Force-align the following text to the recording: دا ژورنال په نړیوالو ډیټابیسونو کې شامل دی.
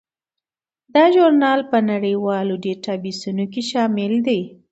دا 0.95 1.03
ژورنال 1.13 1.59
په 1.71 1.77
نړیوالو 1.91 2.53
ډیټابیسونو 2.63 3.45
کې 3.53 3.61
شامل 3.71 4.13
دی. 4.27 4.41